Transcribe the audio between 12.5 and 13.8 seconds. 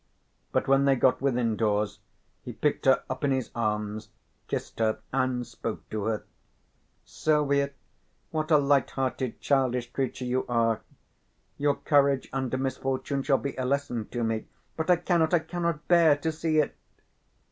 misfortune shall be a